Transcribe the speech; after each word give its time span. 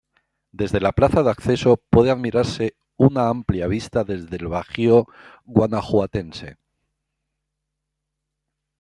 Desde 0.51 0.79
la 0.81 0.93
plaza 0.93 1.21
de 1.21 1.29
acceso 1.29 1.77
puede 1.91 2.09
admirarse 2.09 2.75
una 2.97 3.29
amplia 3.29 3.67
vista 3.67 4.03
del 4.03 4.25
Bajío 4.47 5.05
guanajuatense. 5.45 6.57